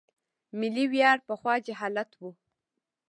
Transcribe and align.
ملي 0.59 0.85
ویاړ 0.91 1.17
پخوا 1.27 1.55
جهالت 1.65 2.09
و. 2.15 2.21